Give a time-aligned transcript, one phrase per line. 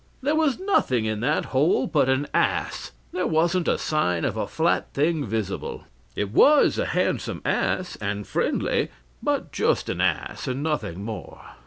[0.23, 2.91] There was nothing in that hole but an ass.
[3.11, 5.83] There wasn't a sign of a flat thing visible.
[6.15, 8.89] It was a handsome ass, and friendly,
[9.21, 11.39] but just an ass, and nothing more."